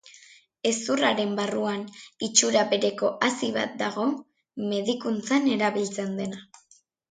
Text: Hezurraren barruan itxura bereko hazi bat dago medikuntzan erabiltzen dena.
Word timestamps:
Hezurraren 0.69 1.35
barruan 1.39 1.83
itxura 2.29 2.63
bereko 2.73 3.13
hazi 3.27 3.51
bat 3.59 3.77
dago 3.83 4.07
medikuntzan 4.75 5.49
erabiltzen 5.61 6.21
dena. 6.25 6.45